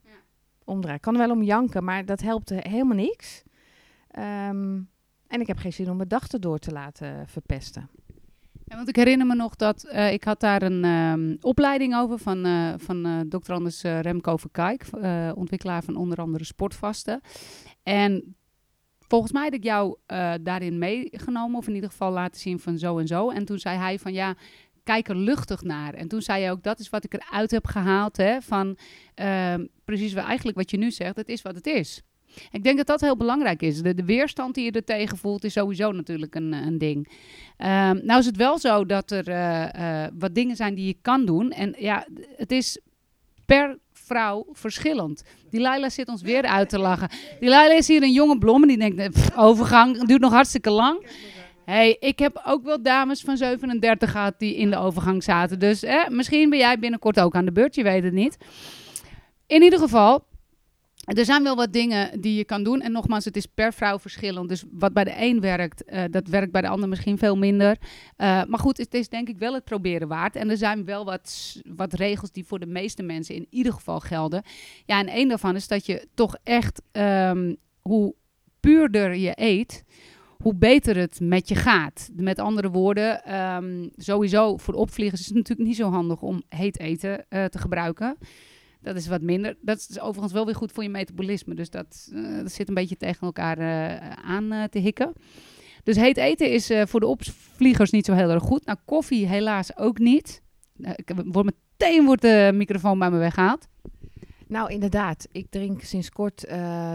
[0.63, 0.97] Omdraaien.
[0.97, 3.43] Ik kan wel om janken, maar dat helpt eh, helemaal niks.
[4.07, 4.81] Ehm,
[5.27, 7.89] en ik heb geen zin om mijn dag erdoor te laten verpesten.
[8.65, 12.45] Ja, want ik herinner me nog dat eh, ik had daar een opleiding over van,
[12.45, 13.53] eh van Dr.
[13.53, 14.85] Anders Remco Verkijk,
[15.35, 17.21] ontwikkelaar van onder andere Sportvasten.
[17.83, 18.35] En
[19.09, 22.77] volgens mij had ik jou eh, daarin meegenomen, of in ieder geval laten zien van
[22.77, 23.29] zo en zo.
[23.29, 24.35] En toen zei hij van ja,
[24.83, 25.93] kijk er luchtig naar.
[25.93, 28.77] En toen zei je ook, dat is wat ik eruit heb gehaald, hè, van
[29.15, 32.01] ehm, precies wat, eigenlijk wat je nu zegt, het is wat het is.
[32.51, 33.81] Ik denk dat dat heel belangrijk is.
[33.81, 37.09] De, weerstand die je er tegen voelt, is sowieso natuurlijk een, een ding.
[37.57, 40.97] Ehm, nou is het wel zo dat er eh, eh, wat dingen zijn die je
[41.01, 41.51] kan doen.
[41.51, 42.79] En ja, het is
[43.45, 43.77] per
[44.09, 45.23] vrouw verschillend.
[45.49, 47.09] Die Laila zit ons weer uit te lachen.
[47.39, 51.05] Die Laila is hier een jonge blom en die denkt, overgang duurt nog hartstikke lang.
[51.65, 55.59] hey, ik heb ook wel dames van 37 gehad die in de overgang zaten.
[55.59, 58.37] Dus eh, misschien ben jij binnenkort ook aan de beurt, je weet het niet.
[59.47, 60.23] In ieder geval,
[61.17, 62.81] er zijn wel wat dingen die je kan doen.
[62.81, 64.49] En nogmaals, het is per vrouw verschillend.
[64.49, 67.77] Dus wat bij de een werkt, eh, dat werkt bij de ander misschien veel minder.
[68.15, 70.35] Eh, maar goed, het is denk ik wel het proberen waard.
[70.35, 73.99] En er zijn wel wat, wat regels die voor de meeste mensen in ieder geval
[73.99, 74.43] gelden.
[74.85, 78.15] Ja, en één daarvan is dat je toch echt, ehm, hoe
[78.59, 79.83] puurder je eet,
[80.37, 82.09] hoe beter het met je gaat.
[82.15, 86.79] Met andere woorden, ehm, sowieso voor opvliegers is het natuurlijk niet zo handig om heet
[86.79, 88.17] eten eh, te gebruiken.
[88.81, 89.57] Dat is wat minder.
[89.61, 91.55] Dat is overigens wel weer goed voor je metabolisme.
[91.55, 95.13] Dus dat, eh, dat zit een beetje tegen elkaar eh, aan eh, te hikken.
[95.83, 98.65] Dus heet eten is voor de opvliegers niet zo heel erg goed.
[98.65, 100.41] Nou, koffie helaas ook niet.
[100.95, 103.67] Ik word meteen wordt de microfoon bij me weggehaald.
[104.47, 105.27] Nou, inderdaad.
[105.31, 106.45] Ik drink sinds kort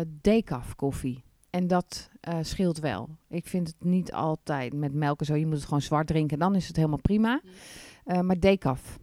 [0.07, 1.25] decaf koffie.
[1.51, 3.09] En dat scheelt wel.
[3.29, 5.35] Ik vind het niet altijd met melk en zo.
[5.35, 6.38] Je moet het gewoon zwart drinken.
[6.38, 7.40] Dan is het helemaal prima.
[8.05, 8.99] Eh, maar decaf.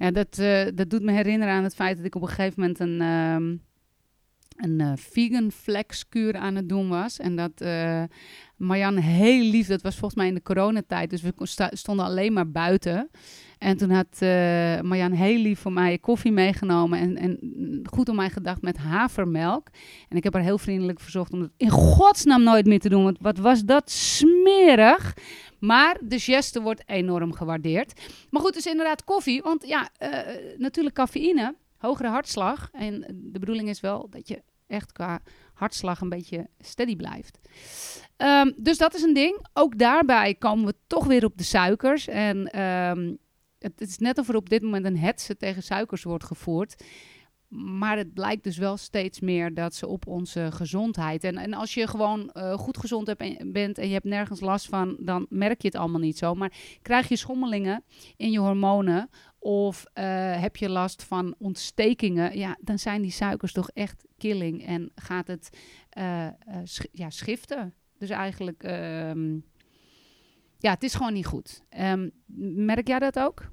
[0.00, 2.60] Ja, dat, eh, dat doet me herinneren aan het feit dat ik op een gegeven
[2.60, 3.56] moment een, ehm,
[4.56, 7.18] een eh, vegan flexkuur aan het doen was.
[7.18, 8.02] En dat eh
[8.56, 11.32] Marjan heel lief, dat was volgens mij in de coronatijd, dus we
[11.70, 13.10] stonden alleen maar buiten.
[13.58, 17.38] En toen had eh Marjan heel lief voor mij koffie meegenomen en, en
[17.82, 19.68] goed om mij gedacht met havermelk.
[20.08, 23.04] En ik heb haar heel vriendelijk verzocht om dat in godsnaam nooit meer te doen,
[23.04, 25.14] want wat was dat smerig.
[25.60, 28.00] Maar de geste wordt enorm gewaardeerd.
[28.30, 29.42] Maar goed, dus inderdaad koffie.
[29.42, 32.68] Want ja, eh, natuurlijk cafeïne, hogere hartslag.
[32.72, 35.20] En de bedoeling is wel dat je echt qua
[35.54, 37.38] hartslag een beetje steady blijft.
[38.16, 39.46] Ehm, dus dat is een ding.
[39.52, 42.08] Ook daarbij komen we toch weer op de suikers.
[42.08, 43.14] En ehm,
[43.58, 46.84] het is net of er op dit moment een hetze tegen suikers wordt gevoerd.
[47.50, 51.24] Maar het blijkt dus wel steeds meer dat ze op onze gezondheid.
[51.24, 53.14] En, en als je gewoon eh, goed gezond
[53.52, 56.34] bent en je hebt nergens last van, dan merk je het allemaal niet zo.
[56.34, 57.84] Maar krijg je schommelingen
[58.16, 63.52] in je hormonen of eh, heb je last van ontstekingen, ja, dan zijn die suikers
[63.52, 65.58] toch echt killing en gaat het
[65.90, 66.28] eh,
[66.92, 67.74] ja, schiften.
[67.98, 69.32] Dus eigenlijk, ehm,
[70.58, 71.62] ja, het is gewoon niet goed.
[71.68, 72.08] Ehm,
[72.64, 73.50] merk jij dat ook?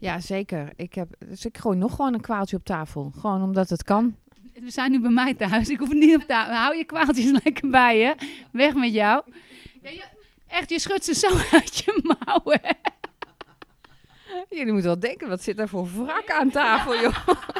[0.00, 0.72] Ja, zeker.
[0.76, 3.12] Ik heb, dus ik gooi nog gewoon een kwaaltje op tafel.
[3.18, 4.16] Gewoon omdat het kan.
[4.54, 5.68] We zijn nu bij mij thuis.
[5.68, 6.54] Ik hoef het niet op tafel.
[6.54, 8.14] Hou je kwaaltjes lekker bij je.
[8.52, 9.22] Weg met jou.
[9.82, 10.04] Ja, je-
[10.48, 12.60] echt, je schudt ze zo uit je mouwen.
[14.50, 17.16] Jullie moeten wel denken, wat zit er voor wrak aan tafel, joh.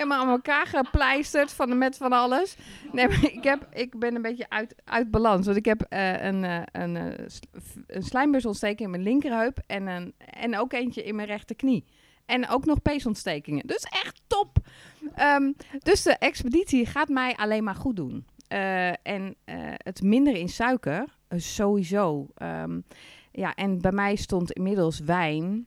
[0.00, 2.56] Helemaal aan elkaar gepleisterd van, met van alles.
[2.92, 5.46] Nee, maar ik, heb, ik ben een beetje uit, uit balans.
[5.46, 7.26] Want ik heb eh, een, eh, een, eh,
[7.86, 11.84] een slijmbeursontsteking in mijn linkerheup en, een, en ook eentje in mijn rechterknie.
[12.26, 13.66] En ook nog peesontstekingen.
[13.66, 14.56] Dus echt top.
[15.14, 18.26] Ehm, dus de expeditie gaat mij alleen maar goed doen.
[19.02, 19.36] En
[19.76, 21.04] het minder in suiker,
[21.36, 22.26] sowieso.
[22.34, 22.80] Ehm,
[23.32, 25.66] ja, en bij mij stond inmiddels wijn,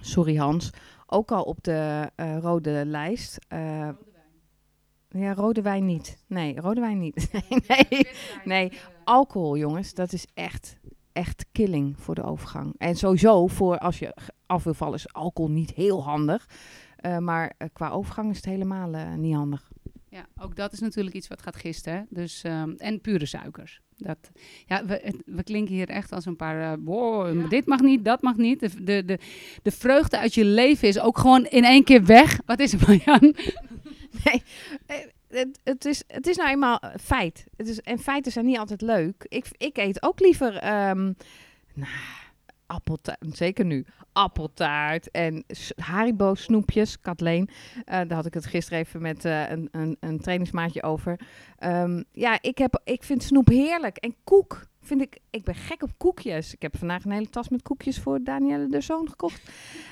[0.00, 0.70] sorry Hans,
[1.06, 3.38] ook al op de eh, rode lijst.
[3.48, 3.88] Eh,
[5.08, 6.18] ja, rode wijn niet.
[6.26, 7.30] Nee, rode wijn niet.
[7.68, 8.08] nee,
[8.44, 8.72] nee,
[9.04, 10.78] alcohol, jongens, dat is echt,
[11.12, 12.74] echt killing voor de overgang.
[12.78, 14.16] En sowieso voor als je
[14.46, 16.46] af wil vallen, is alcohol niet heel handig.
[16.96, 19.70] Eh, maar eh, qua overgang is het helemaal eh, niet handig.
[20.16, 22.06] Ja, ook dat is natuurlijk iets wat gaat gisten.
[22.10, 23.80] Dus, ehm, en pure suikers.
[23.96, 24.30] Dat,
[24.66, 26.80] ja, we, het- we klinken hier echt als een paar...
[26.80, 28.60] wow, dit mag niet, dat mag niet.
[28.60, 29.18] De, de, de,
[29.62, 32.40] de vreugde uit je leven is ook gewoon in één keer weg.
[32.46, 33.34] Wat is het, Marjan?
[34.24, 34.42] Nee,
[34.86, 34.96] eh,
[35.28, 37.44] het, het, is, het is nou eenmaal eh, feit.
[37.56, 39.26] Het is, en feiten zijn niet altijd leuk.
[39.28, 41.12] Ik, ik eet ook liever ehm
[41.74, 41.90] nou,
[42.66, 45.44] appeltaart, zeker nu, appeltaart en
[45.76, 47.00] Haribo snoepjes.
[47.00, 47.48] Kathleen,
[47.84, 51.20] eh, daar had ik het gisteren even met eh, een, een, een trainingsmaatje over.
[51.58, 53.96] Ehm, ja, ik, heb, ik vind snoep heerlijk.
[53.96, 56.52] En koek vind ik, ik ben gek op koekjes.
[56.52, 59.50] Ik heb vandaag een hele tas met koekjes voor Danielle de Zoon gekocht.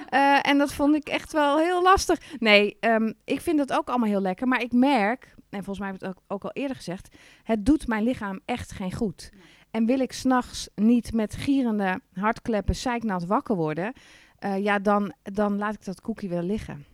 [0.09, 2.21] Eh, en dat vond ik echt wel heel lastig.
[2.39, 4.49] Nee, ehm, ik vind het ook allemaal heel lekker.
[4.49, 7.87] Maar ik merk, en volgens mij heb ik het ook al eerder gezegd, het doet
[7.87, 9.31] mijn lichaam echt geen goed.
[9.75, 13.93] En wil ik s'nachts niet met gierende hartkleppen zeiknat wakker worden,
[14.39, 16.85] eh, ja, dan, dan laat ik dat koekje wel liggen.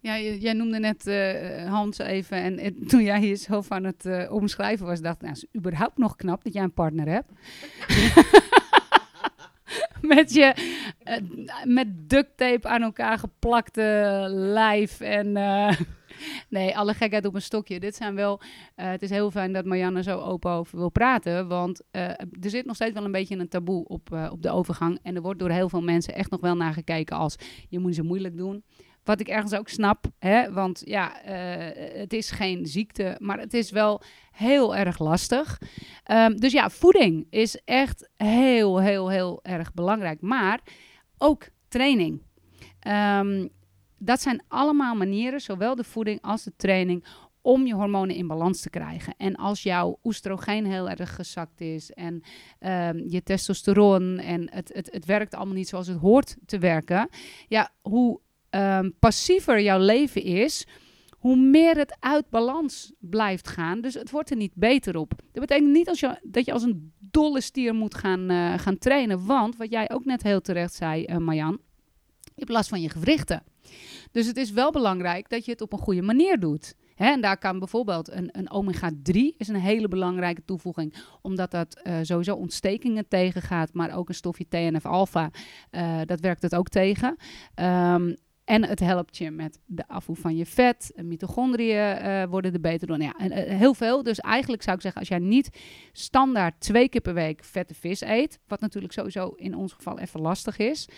[0.00, 2.58] Ja, jij noemde net eh, Hans even.
[2.58, 5.98] En toen jij hier zo van het eh, omschrijven was, dacht ik, nou, is überhaupt
[5.98, 7.30] nog knap dat jij een partner hebt.
[10.14, 10.54] met je
[11.64, 15.36] met duct tape aan elkaar geplakte lijf en
[16.48, 17.80] nee, alle gekheid op een stokje.
[17.80, 18.40] Dit zijn wel,
[18.74, 22.50] eh, het is heel fijn dat Marianne zo open over wil praten, want eh, er
[22.50, 25.22] zit nog steeds wel een beetje een taboe op, eh, op de overgang en er
[25.22, 27.36] wordt door heel veel mensen echt nog wel naar gekeken als
[27.68, 28.64] je moet zo moeilijk doen.
[29.04, 30.52] Wat ik ergens ook snap, hè?
[30.52, 31.12] want ja,
[31.94, 34.02] het is geen ziekte, maar het is wel
[34.32, 35.60] heel erg lastig.
[36.04, 40.20] Ehm, dus ja, voeding is echt heel, heel, heel erg belangrijk.
[40.20, 40.60] Maar
[41.18, 42.22] ook training.
[42.80, 43.46] Ehm,
[44.02, 47.04] dat zijn allemaal manieren, zowel de voeding als de training,
[47.42, 49.14] om je hormonen in balans te krijgen.
[49.16, 52.22] En als jouw oestrogeen heel erg gezakt is en
[52.58, 57.08] ehm, je testosteron en het, het, het werkt allemaal niet zoals het hoort te werken,
[57.48, 60.66] ja, hoe ehm, passiever jouw leven is,
[61.10, 63.80] hoe meer het uit balans blijft gaan.
[63.80, 65.12] Dus het wordt er niet beter op.
[65.32, 68.78] Dat betekent niet als je, dat je als een dolle stier moet gaan, eh, gaan
[68.78, 69.26] trainen.
[69.26, 71.58] Want, wat jij ook net heel terecht zei, eh, Marjan,
[72.22, 73.42] je hebt last van je gewrichten.
[74.10, 76.74] Dus het is wel belangrijk dat je het op een goede manier doet.
[76.96, 81.98] En daar kan bijvoorbeeld een, een omega-3 is een hele belangrijke toevoeging, omdat dat eh,
[82.02, 85.30] sowieso ontstekingen tegengaat, maar ook een stofje TNF-alpha,
[85.70, 87.16] eh, dat werkt het ook tegen.
[87.54, 88.14] Ehm,
[88.50, 90.92] en het helpt je met de afvoer van je vet.
[91.02, 92.98] Mitochondriën eh, worden er beter door.
[92.98, 94.02] Nou ja, en, eh, heel veel.
[94.02, 95.58] Dus eigenlijk zou ik zeggen, als jij niet
[95.92, 100.20] standaard twee keer per week vette vis eet, wat natuurlijk sowieso in ons geval even
[100.20, 100.88] lastig is,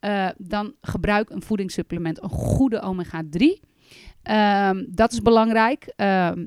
[0.00, 3.60] eh, dan gebruik een voedingssupplement, een goede omega-3.
[4.22, 5.92] Ehm, dat is belangrijk.
[5.96, 6.46] Ehm,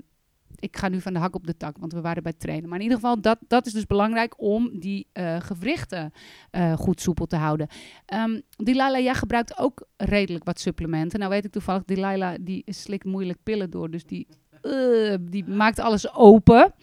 [0.60, 2.70] ik ga nu van de hak op de tak, want we waren bij het trainen.
[2.70, 6.12] Maar in ieder geval, dat, dat is dus belangrijk om die eh, gewrichten
[6.52, 7.68] eh, goed soepel te houden.
[8.14, 11.20] Um, Delilah, jij gebruikt ook redelijk wat supplementen.
[11.20, 14.28] Nou weet ik toevallig, Delilah die slikt moeilijk pillen door, dus die,
[14.62, 16.74] eh, die maakt alles open.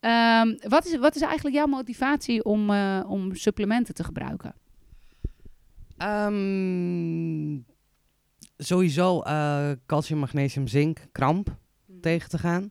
[0.00, 4.54] Ehm, wat, is, wat is eigenlijk jouw motivatie om, om supplementen te gebruiken?
[5.96, 7.58] Ehm,
[8.56, 9.22] sowieso
[9.86, 11.56] calcium, magnesium, zink, kramp
[12.00, 12.70] tegen te gaan.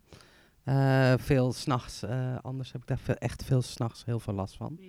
[0.68, 4.56] Eh, veel s'nachts, eh anders heb ik daar veel, echt veel s'nachts heel veel last
[4.56, 4.80] van.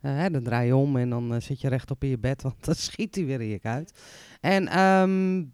[0.00, 2.64] Eh, hè, dan draai je om en dan zit je rechtop in je bed, want
[2.64, 4.00] dan schiet hij weer in je kuit.
[4.40, 5.44] En ehm,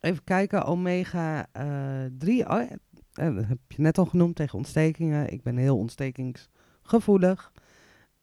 [0.00, 2.76] even kijken, omega eh 3, oh, ja,
[3.12, 5.32] eh, dat heb je net al genoemd tegen ontstekingen.
[5.32, 7.52] Ik ben heel ontstekingsgevoelig.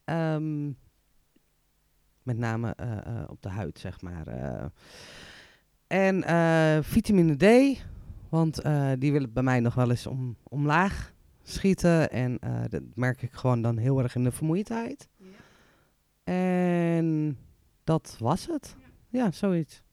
[0.04, 0.66] Ehm,
[2.24, 2.76] met name
[3.28, 4.28] op de huid, zeg maar.
[5.88, 6.24] en
[6.84, 7.78] vitamine D,
[8.36, 12.12] want eh, die wil het bij mij nog wel eens om, omlaag schieten.
[12.12, 15.08] En eh, dat merk ik gewoon dan heel erg in de vermoeidheid.
[16.24, 17.38] En
[17.84, 18.76] dat was het.
[19.10, 19.84] Ja, zoiets.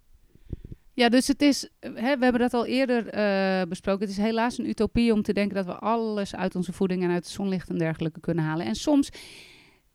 [0.95, 4.01] Ja, dus het is, hè, we hebben dat al eerder eh, besproken.
[4.01, 7.11] Het is helaas een utopie om te denken dat we alles uit onze voeding en
[7.11, 8.67] uit het zonlicht en dergelijke kunnen halen.
[8.67, 9.09] En soms,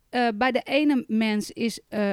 [0.10, 2.12] eh, bij de ene mens is eh,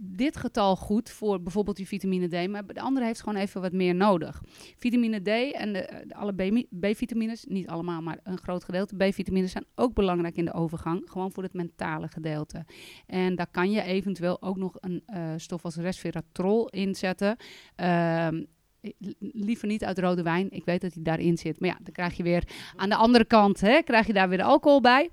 [0.00, 3.72] dit getal goed voor bijvoorbeeld die vitamine D, maar de andere heeft gewoon even wat
[3.72, 4.42] meer nodig.
[4.76, 9.66] Vitamine D en de, de alle B-vitamines, niet allemaal, maar een groot gedeelte B-vitamines zijn
[9.74, 12.64] ook belangrijk in de overgang, gewoon voor het mentale gedeelte.
[13.06, 17.36] En daar kan je eventueel ook nog een eh, stof als resveratrol inzetten.
[17.76, 18.42] Ehm,
[18.80, 20.50] li- liever niet uit rode wijn.
[20.50, 21.60] Ik weet dat hij daarin zit.
[21.60, 24.42] Maar ja, dan krijg je weer aan de andere kant, hè, krijg je daar weer
[24.42, 25.10] alcohol bij.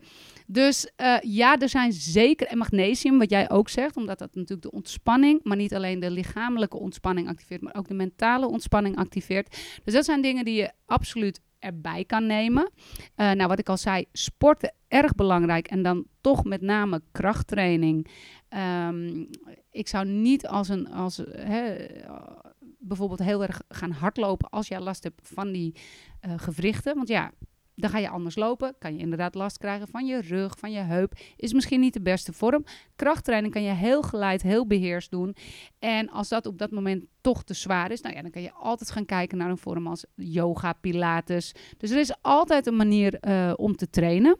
[0.52, 4.62] Dus eh, ja, er zijn zeker, en magnesium, wat jij ook zegt, omdat dat natuurlijk
[4.62, 9.58] de ontspanning, maar niet alleen de lichamelijke ontspanning activeert, maar ook de mentale ontspanning activeert.
[9.84, 12.72] Dus dat zijn dingen die je absoluut erbij kan nemen.
[13.18, 18.08] Uh, nou, wat ik al zei, sporten erg belangrijk en dan toch met name krachttraining.
[18.88, 19.30] Um,
[19.72, 21.22] ik zou niet als een, als,
[22.80, 25.76] bijvoorbeeld heel erg gaan hardlopen als jij last hebt van die
[26.28, 26.96] uh, gewrichten.
[26.96, 27.32] Want ja,
[27.82, 28.76] dan ga je anders lopen.
[28.80, 31.13] Kan je inderdaad last krijgen van je rug, van je heup.
[31.36, 32.63] Is misschien niet de beste vorm.
[32.96, 35.36] Krachttraining kan je heel geleid, heel beheerst doen.
[35.80, 38.52] En als dat op dat moment toch te zwaar is, nou ja, dan kan je
[38.52, 41.54] altijd gaan kijken naar een vorm als yoga, pilates.
[41.78, 44.38] Dus er is altijd een manier uh, om te trainen.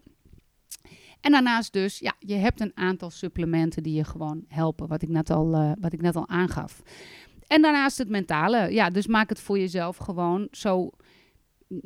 [1.21, 5.10] En daarnaast dus, ja, je hebt een aantal supplementen die je gewoon helpen, wat ik
[5.10, 6.82] net al, uh, wat ik net al aangaf.
[7.47, 8.73] En daarnaast het mentale.
[8.73, 10.89] Ja, dus maak het voor jezelf gewoon zo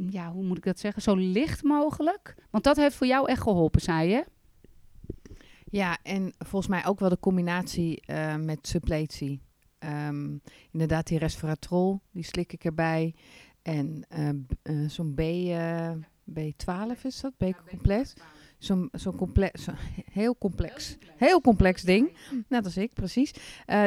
[0.09, 2.35] ja, hoe moet ik dat zeggen, zo licht mogelijk.
[2.49, 4.25] Want dat heeft voor jou echt geholpen, zei je?
[5.69, 9.41] Ja, en volgens mij ook wel de combinatie uh, met suppletie.
[9.79, 13.15] Um, inderdaad, die resveratrol, die slik ik erbij.
[13.61, 14.29] En uh,
[14.63, 15.21] uh, zo'n B,
[16.31, 18.13] B12 is dat, B-complex.
[18.57, 19.71] Zo'n zo complex, zo
[20.11, 22.17] heel complex, heel complex ding.
[22.47, 23.33] Net als ik, precies.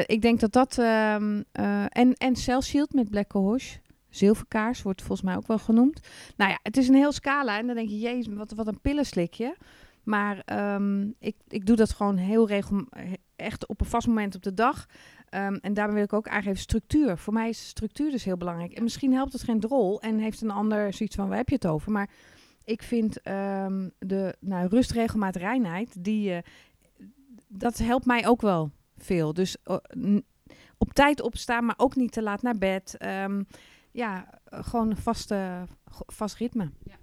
[0.07, 1.45] ik denk dat dat, um,
[1.89, 3.77] en, en Cell Shield met Black Cohosh.
[4.11, 6.01] Zilverkaars wordt volgens mij ook wel genoemd.
[6.37, 7.59] Nou ja, het is een heel scala.
[7.59, 9.57] En dan denk je, jezus, wat, wat een pillenslikje.
[10.03, 10.43] Maar
[10.75, 14.55] um, ik, ik doe dat gewoon heel regelmatig, echt op een vast moment op de
[14.55, 14.87] dag.
[15.35, 17.19] Um, en daarmee wil ik ook aangeven structuur.
[17.19, 18.73] Voor mij is structuur dus heel belangrijk.
[18.73, 21.55] En misschien helpt het geen drol en heeft een ander zoiets van, waar heb je
[21.55, 21.93] het over?
[21.93, 22.11] Maar
[22.65, 26.39] ik vind um, de nou, rust, regelmaat, reinheid, die, uh,
[27.49, 29.35] dat helpt mij ook wel veel.
[29.35, 30.17] Dus uh,
[30.79, 32.97] op tijd opstaan, maar ook niet te laat naar bed.
[33.03, 33.47] Um,
[33.99, 35.67] ja, eh, gewoon een vaste,
[36.07, 36.71] vast ritme.
[36.83, 36.97] Ja.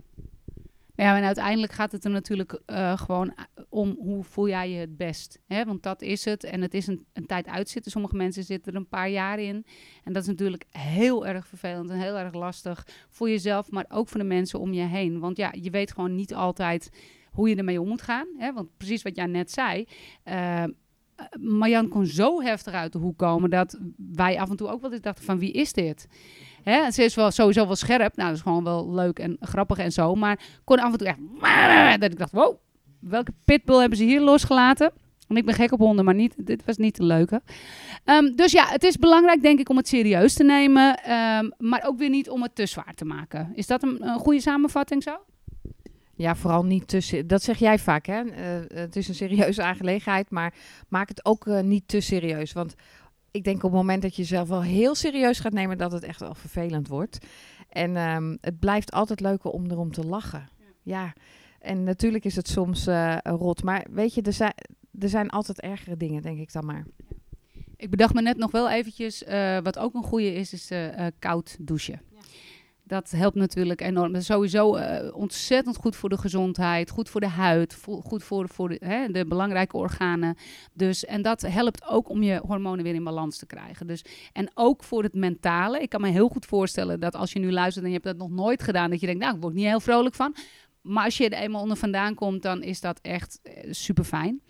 [0.98, 3.34] Ja, en uiteindelijk gaat het er natuurlijk uh, gewoon
[3.70, 5.40] om hoe voel jij je het best.
[5.48, 5.66] Hè?
[5.66, 6.44] Want dat is het.
[6.44, 7.92] En het is een, een tijd uitzitten.
[7.92, 9.66] Sommige mensen zitten er een paar jaar in.
[10.04, 14.08] En dat is natuurlijk heel erg vervelend en heel erg lastig voor jezelf, maar ook
[14.08, 15.20] voor de mensen om je heen.
[15.20, 16.90] Want ja, je weet gewoon niet altijd
[17.32, 18.28] hoe je ermee om moet gaan.
[18.38, 18.54] Hè?
[18.54, 19.88] Want precies wat jij net zei.
[20.26, 20.64] Uh,
[21.40, 24.92] Marjan kon zo heftig uit de hoek komen dat wij af en toe ook wel
[24.92, 26.08] eens dachten van wie is dit?
[26.66, 28.16] Hè, ze is wel sowieso wel scherp.
[28.16, 30.16] Nou, dat is gewoon wel leuk en grappig en zo.
[30.16, 31.20] Maar kon af en toe echt...
[32.02, 32.56] Dat ik dacht, wow,
[33.00, 34.92] welke pitbull hebben ze hier losgelaten?
[35.28, 37.42] En ik ben gek op honden, maar niet, dit was niet de leuke.
[38.06, 41.12] Um, dus ja, het is belangrijk denk ik om het serieus te nemen.
[41.12, 43.52] Um, maar ook weer niet om het te zwaar te maken.
[43.56, 45.18] Is dat een, goede samenvatting zo?
[46.16, 47.28] Ja, vooral niet tussen.
[47.28, 48.24] Dat zeg jij vaak, hè?
[48.24, 48.32] Uh,
[48.74, 50.54] het is een serieuze aangelegenheid, maar
[50.88, 52.54] maak het ook uh, niet te serieus.
[52.54, 52.76] Want
[53.36, 56.04] ik denk op het moment dat je jezelf wel heel serieus gaat nemen, dat het
[56.04, 57.18] echt wel vervelend wordt.
[57.70, 60.50] En um, het blijft altijd leuker om erom te lachen.
[60.82, 61.14] Ja.
[61.60, 63.64] En natuurlijk is het soms uh, rot.
[63.64, 64.54] Maar weet je, er zijn,
[65.00, 66.86] er zijn altijd ergere dingen, denk ik dan maar.
[67.78, 71.06] Ik bedacht me net nog wel eventjes, uh, wat ook een goede is, is uh,
[71.20, 72.02] koud douchen.
[72.88, 74.16] Dat helpt natuurlijk enorm.
[74.16, 78.70] Is sowieso uh, ontzettend goed voor de gezondheid, goed voor de huid, goed voor, voor
[78.70, 80.36] de, hè, de, belangrijke organen.
[80.74, 83.88] Dus, en dat helpt ook om je hormonen weer in balans te krijgen.
[83.88, 85.80] Dus, en ook voor het mentale.
[85.80, 88.28] Ik kan me heel goed voorstellen dat als je nu luistert en je hebt dat
[88.28, 90.36] nog nooit gedaan, dat je denkt, nou, ik word niet heel vrolijk van.
[90.82, 94.42] Maar als je er eenmaal onder vandaan komt, dan is dat echt uh, super fijn.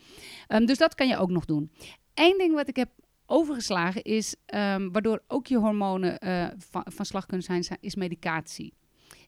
[0.48, 1.72] Um, dus dat kan je ook nog doen.
[2.14, 2.90] Eén ding wat ik heb
[3.26, 6.48] overgeslagen is, um, waardoor ook je hormonen uh,
[6.86, 8.74] van, slag kunnen zijn, is medicatie.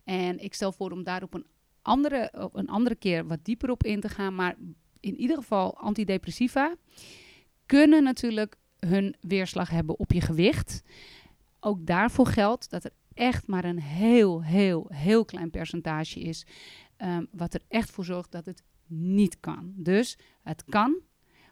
[0.03, 1.45] En ik stel voor om daar op een
[1.81, 4.35] andere, op een andere keer wat dieper op in te gaan.
[4.35, 4.55] Maar
[4.99, 6.75] in ieder geval antidepressiva
[7.65, 10.83] kunnen natuurlijk hun weerslag hebben op je gewicht.
[11.59, 16.45] Ook daarvoor geldt dat er echt maar een heel, heel, heel klein percentage is.
[16.97, 19.73] Um, wat er echt voor zorgt dat het niet kan.
[19.75, 21.01] Dus het kan,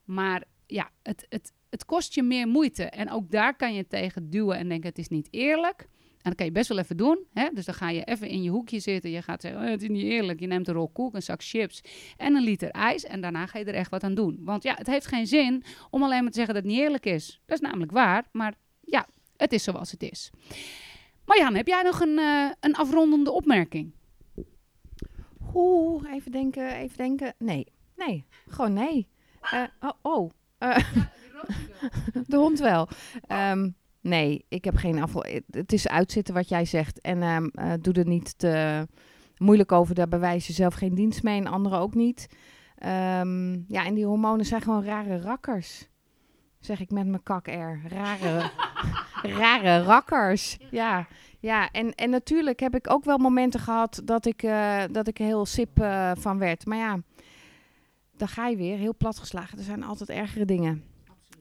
[0.04, 2.84] maar ja, het, het, het kost je meer moeite.
[2.84, 5.88] En ook daar kan je tegen duwen en denken: het is niet eerlijk.
[6.22, 7.26] En dat kan je best wel even doen.
[7.34, 7.50] Hè?
[7.54, 9.10] Dus dan ga je even in je hoekje zitten.
[9.10, 10.40] Je gaat zeggen: oh, het is niet eerlijk.
[10.40, 11.82] Je neemt een rol koek, een zak chips
[12.18, 13.04] en een liter ijs.
[13.04, 14.40] En daarna ga je er echt wat aan doen.
[14.42, 17.06] Want ja, het heeft geen zin om alleen maar te zeggen dat het niet eerlijk
[17.06, 17.42] is.
[17.46, 18.26] Dat is namelijk waar.
[18.32, 19.08] Maar ja,
[19.38, 20.32] het is zoals het is.
[21.26, 23.94] Marjan, heb jij nog een, uh, een afrondende opmerking?
[25.54, 27.34] Oeh, even denken, even denken.
[27.38, 29.08] Nee, nee, gewoon nee.
[29.54, 30.32] Uh, oh, oh.
[30.60, 30.78] Uh,
[32.28, 32.88] de hond wel.
[33.52, 35.26] Um, nee, ik heb geen afval.
[35.50, 37.02] Het is uitzitten wat jij zegt.
[37.02, 38.88] En um, uh, doe er niet te
[39.38, 39.96] moeilijk over.
[39.96, 42.28] Daar bewijs je zelf geen dienst mee en anderen ook niet.
[42.86, 45.88] Um, ja, en die hormonen zijn gewoon rare rakkers.
[46.60, 47.82] Zeg ik met mijn kak er.
[47.88, 48.52] Rare,
[49.40, 50.58] rare rakkers.
[50.72, 51.08] Ja,
[51.40, 51.72] ja.
[51.72, 55.46] En, en natuurlijk heb ik ook wel momenten gehad dat ik, uh, dat ik heel
[55.46, 56.66] sip uh, van werd.
[56.66, 57.00] Maar ja
[58.18, 59.58] daar ga je weer, heel platgeslagen.
[59.58, 60.84] Er zijn altijd ergere dingen.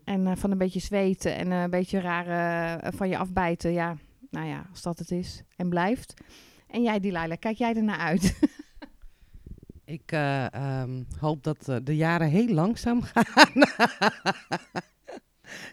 [0.05, 3.73] En eh, van een beetje zweten en eh, een beetje rare eh, van je afbijten.
[3.73, 3.97] Ja,
[4.31, 6.15] nou ja, als dat het is en blijft.
[6.67, 8.39] En jij, Delilah, kijk jij ernaar uit?
[9.87, 13.63] Ik eh, ehm, hoop dat de jaren heel langzaam gaan.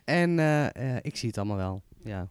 [0.06, 1.82] en eh, eh, ik zie het allemaal wel.
[2.04, 2.30] Ja.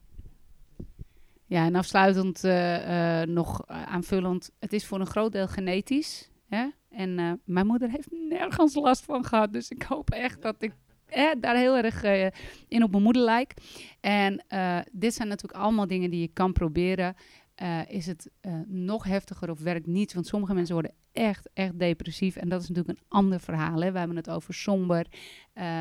[1.51, 4.51] Ja, en afsluitend eh, eh, nog aanvullend.
[4.59, 6.31] Het is voor een groot deel genetisch.
[6.49, 6.69] Hè?
[6.91, 9.53] En eh, mijn moeder heeft nergens last van gehad.
[9.53, 10.73] Dus ik hoop echt dat ik
[11.11, 12.27] eh, daar heel erg eh,
[12.69, 13.55] in op mijn moeder lijk.
[14.01, 17.15] En eh, dit zijn natuurlijk allemaal dingen die je kan proberen.
[17.55, 18.31] Eh, is het
[18.67, 20.15] nog heftiger of werkt niet?
[20.15, 22.37] Want sommige mensen worden echt, echt depressief.
[22.37, 23.81] En dat is natuurlijk een ander verhaal.
[23.81, 23.93] Hè?
[23.93, 25.07] We hebben het over somber.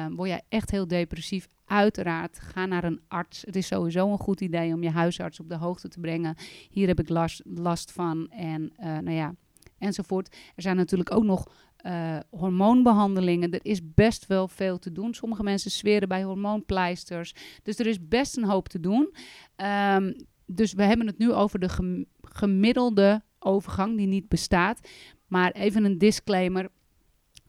[0.09, 1.47] Word jij echt heel depressief?
[1.65, 3.41] Uiteraard, ga naar een arts.
[3.41, 6.35] Het is sowieso een goed idee om je huisarts op de hoogte te brengen.
[6.69, 8.29] Hier heb ik last, last van.
[8.29, 9.35] En nou ja,
[9.77, 10.35] enzovoort.
[10.55, 11.47] Er zijn natuurlijk ook nog
[11.79, 13.51] eh, hormoonbehandelingen.
[13.51, 15.13] Er is best wel veel te doen.
[15.13, 17.33] Sommige mensen zweren bij hormoonpleisters.
[17.63, 19.13] Dus er is best een hoop te doen.
[19.55, 20.13] Ehm,
[20.45, 24.89] dus we hebben het nu over de gem- gemiddelde overgang die niet bestaat.
[25.27, 26.69] Maar even een disclaimer.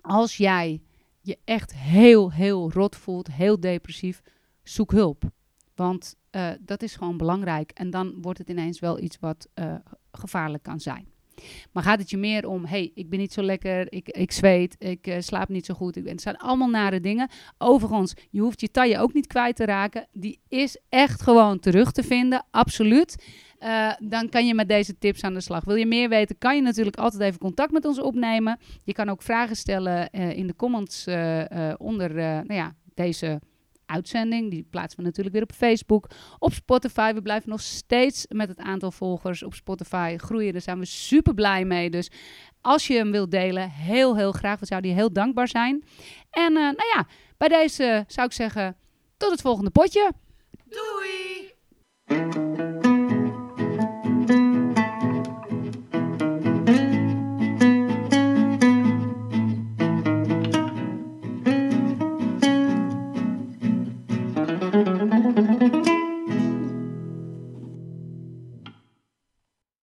[0.01, 0.81] Als jij
[1.21, 4.23] je echt heel, heel rot voelt, heel depressief,
[4.63, 5.23] zoek hulp.
[5.75, 7.71] Want eh, dat is gewoon belangrijk.
[7.71, 9.75] En dan wordt het ineens wel iets wat eh,
[10.13, 11.10] gevaarlijk kan zijn.
[11.73, 14.77] Maar gaat het je meer om, hey, ik ben niet zo lekker, ik, ik zweet,
[14.79, 15.97] ik eh, slaap niet zo goed.
[15.97, 17.29] Ik, het zijn allemaal nare dingen.
[17.59, 20.07] Overigens, je hoeft je taille ook niet kwijt te raken.
[20.13, 23.25] Die is echt gewoon terug te vinden, absoluut.
[23.59, 25.65] Eh, dan kan je met deze tips aan de slag.
[25.65, 28.59] Wil je meer weten, kan je natuurlijk altijd even contact met ons opnemen.
[28.85, 31.07] Je kan ook vragen stellen eh, in de comments
[31.77, 33.41] onder nou ja, deze
[33.91, 34.51] uitzending.
[34.51, 36.07] Die plaatsen we natuurlijk weer op Facebook.
[36.39, 37.13] Op Spotify.
[37.15, 40.53] We blijven nog steeds met het aantal volgers op Spotify groeien.
[40.53, 41.91] Daar zijn we super blij mee.
[41.91, 42.11] Dus
[42.61, 44.61] als je hem wilt delen, heel, heel graag.
[44.61, 45.85] We zouden heel dankbaar zijn.
[46.31, 48.77] En eh, nou ja, bij deze zou ik zeggen,
[49.17, 50.13] tot het volgende potje.
[50.65, 51.59] Doei!